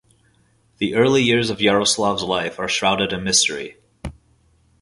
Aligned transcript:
The 0.79 0.95
early 0.95 1.21
years 1.21 1.51
of 1.51 1.61
Yaroslav's 1.61 2.23
life 2.23 2.57
are 2.57 2.67
shrouded 2.67 3.13
in 3.13 3.23
mystery. 3.23 3.77